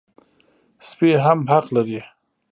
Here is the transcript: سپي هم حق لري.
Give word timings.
سپي 0.87 1.09
هم 1.25 1.39
حق 1.51 1.67
لري. 1.75 2.01